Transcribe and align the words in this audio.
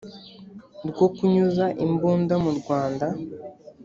rwo 0.89 1.05
kunyuza 1.15 1.65
imbunda 1.85 2.35
mu 2.43 2.51
rwanda 2.59 3.07